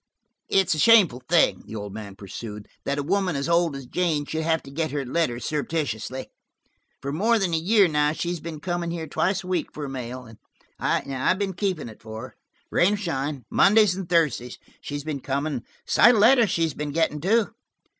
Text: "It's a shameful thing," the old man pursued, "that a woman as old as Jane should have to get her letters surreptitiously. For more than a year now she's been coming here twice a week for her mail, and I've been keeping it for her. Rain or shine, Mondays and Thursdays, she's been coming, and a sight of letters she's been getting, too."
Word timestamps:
"It's 0.49 0.73
a 0.73 0.79
shameful 0.79 1.21
thing," 1.29 1.61
the 1.67 1.75
old 1.75 1.93
man 1.93 2.15
pursued, 2.15 2.67
"that 2.85 2.97
a 2.97 3.03
woman 3.03 3.35
as 3.35 3.47
old 3.47 3.75
as 3.75 3.85
Jane 3.85 4.25
should 4.25 4.41
have 4.41 4.63
to 4.63 4.71
get 4.71 4.89
her 4.89 5.05
letters 5.05 5.45
surreptitiously. 5.45 6.31
For 7.03 7.13
more 7.13 7.37
than 7.37 7.53
a 7.53 7.57
year 7.57 7.87
now 7.87 8.11
she's 8.13 8.39
been 8.39 8.59
coming 8.61 8.89
here 8.89 9.05
twice 9.05 9.43
a 9.43 9.47
week 9.47 9.71
for 9.71 9.83
her 9.83 9.87
mail, 9.89 10.25
and 10.25 10.39
I've 10.79 11.37
been 11.37 11.53
keeping 11.53 11.87
it 11.87 12.01
for 12.01 12.23
her. 12.29 12.35
Rain 12.71 12.95
or 12.95 12.97
shine, 12.97 13.45
Mondays 13.51 13.93
and 13.93 14.09
Thursdays, 14.09 14.57
she's 14.81 15.03
been 15.03 15.19
coming, 15.21 15.53
and 15.57 15.61
a 15.61 15.65
sight 15.91 16.15
of 16.15 16.21
letters 16.21 16.49
she's 16.49 16.73
been 16.73 16.89
getting, 16.93 17.21
too." 17.21 17.53